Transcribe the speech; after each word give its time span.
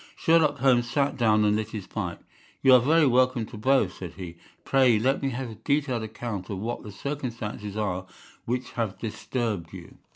Sherlock 0.15 0.57
Holmes 0.57 0.89
sat 0.89 1.15
down 1.15 1.45
and 1.45 1.55
lit 1.55 1.69
his 1.69 1.85
pipe. 1.85 2.23
"You 2.63 2.73
are 2.73 2.79
very 2.79 3.05
welcome 3.05 3.45
to 3.45 3.55
both," 3.55 3.93
said 3.93 4.13
he. 4.13 4.37
"Pray 4.65 4.97
let 4.97 5.21
me 5.21 5.29
have 5.29 5.51
a 5.51 5.55
detailed 5.63 6.01
account 6.01 6.49
of 6.49 6.57
what 6.57 6.81
the 6.81 6.91
circumstances 6.91 7.77
are 7.77 8.07
which 8.45 8.71
have 8.71 8.97
disturbed 8.97 9.73
you." 9.73 9.99